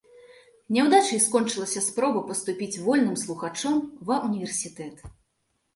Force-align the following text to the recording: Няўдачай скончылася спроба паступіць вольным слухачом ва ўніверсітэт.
Няўдачай 0.77 1.21
скончылася 1.25 1.83
спроба 1.89 2.23
паступіць 2.31 2.81
вольным 2.89 3.15
слухачом 3.27 3.75
ва 4.11 4.23
ўніверсітэт. 4.27 4.97